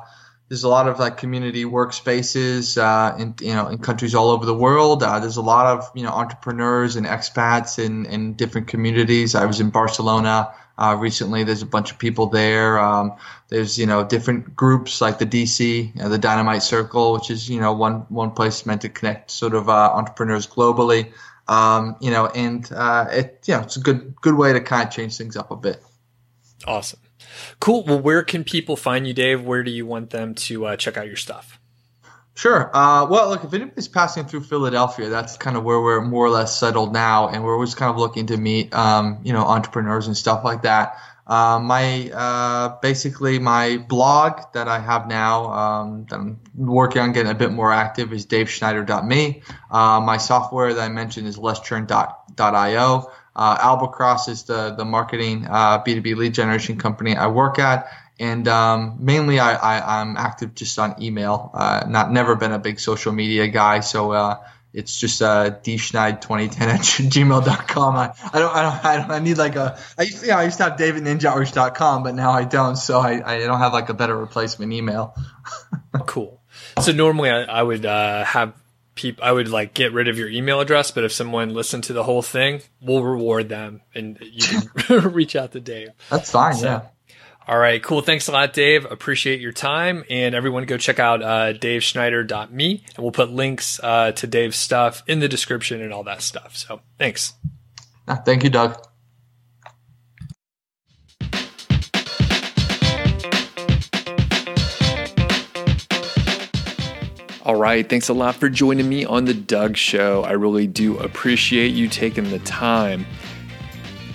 [0.53, 4.45] there's a lot of like community workspaces uh, in you know in countries all over
[4.45, 5.01] the world.
[5.01, 9.33] Uh, there's a lot of you know entrepreneurs and expats in in different communities.
[9.33, 11.43] I was in Barcelona uh, recently.
[11.43, 12.77] There's a bunch of people there.
[12.77, 13.13] Um,
[13.47, 17.73] there's you know different groups like the DC, the Dynamite Circle, which is you know
[17.73, 21.11] one one place meant to connect sort of uh, entrepreneurs globally.
[21.47, 24.87] Um, you know, and uh, it, you know, it's a good good way to kind
[24.87, 25.81] of change things up a bit.
[26.65, 27.01] Awesome,
[27.59, 27.83] cool.
[27.83, 29.43] Well, where can people find you, Dave?
[29.43, 31.59] Where do you want them to uh, check out your stuff?
[32.35, 32.75] Sure.
[32.75, 36.31] Uh, well, look, if anybody's passing through Philadelphia, that's kind of where we're more or
[36.31, 40.07] less settled now, and we're always kind of looking to meet, um, you know, entrepreneurs
[40.07, 40.97] and stuff like that.
[41.25, 47.13] Uh, my uh, basically my blog that I have now um, that I'm working on
[47.13, 49.41] getting a bit more active is DaveSchneider.me.
[49.71, 53.11] Uh, my software that I mentioned is LessChurn.io.
[53.35, 57.87] Uh, Albacross is the the marketing B2B uh, lead generation company I work at,
[58.19, 61.51] and um, mainly I, I am active just on email.
[61.53, 64.11] Uh, not never been a big social media guy, so
[64.73, 67.95] it's just uh, dschneid2010 at gmail.com.
[67.95, 70.33] I, I don't, I don't, I don't, I need like a, I used, to, you
[70.33, 72.75] I used to have davidninjaoutreach.com, but now I don't.
[72.75, 75.15] So I, I don't have like a better replacement email.
[76.05, 76.41] cool.
[76.81, 78.53] So normally I, I would uh, have
[78.95, 81.93] people, I would like get rid of your email address, but if someone listened to
[81.93, 85.89] the whole thing, we'll reward them and you can reach out to Dave.
[86.09, 86.55] That's fine.
[86.55, 86.81] So, yeah.
[87.45, 88.01] All right, cool.
[88.01, 88.89] Thanks a lot, Dave.
[88.89, 90.05] Appreciate your time.
[90.09, 95.03] And everyone go check out uh, daveschneider.me and we'll put links uh, to Dave's stuff
[95.07, 96.55] in the description and all that stuff.
[96.55, 97.33] So thanks.
[98.25, 98.77] Thank you, Doug.
[107.45, 107.87] All right.
[107.87, 110.23] Thanks a lot for joining me on The Doug Show.
[110.23, 113.05] I really do appreciate you taking the time.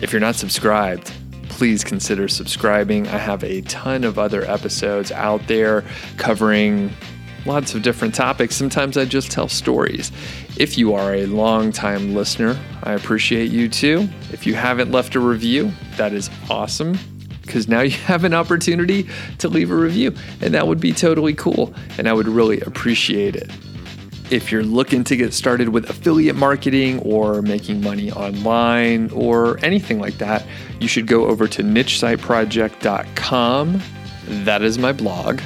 [0.00, 1.12] If you're not subscribed,
[1.58, 3.08] please consider subscribing.
[3.08, 5.82] I have a ton of other episodes out there
[6.16, 6.88] covering
[7.46, 8.54] lots of different topics.
[8.54, 10.12] Sometimes I just tell stories.
[10.56, 14.08] If you are a long-time listener, I appreciate you too.
[14.32, 16.96] If you haven't left a review, that is awesome
[17.42, 21.34] because now you have an opportunity to leave a review, and that would be totally
[21.34, 23.50] cool, and I would really appreciate it.
[24.30, 30.00] If you're looking to get started with affiliate marketing or making money online or anything
[30.00, 30.44] like that,
[30.80, 33.82] you should go over to nichesiteproject.com.
[34.44, 35.40] That is my blog.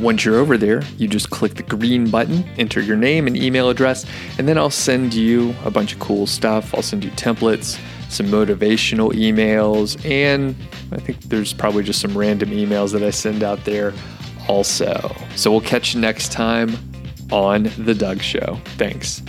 [0.00, 3.68] Once you're over there, you just click the green button, enter your name and email
[3.68, 4.06] address,
[4.38, 6.74] and then I'll send you a bunch of cool stuff.
[6.74, 7.78] I'll send you templates,
[8.08, 10.56] some motivational emails, and
[10.90, 13.92] I think there's probably just some random emails that I send out there
[14.48, 15.14] also.
[15.36, 16.78] So we'll catch you next time
[17.32, 18.60] on The Doug Show.
[18.76, 19.22] Thanks.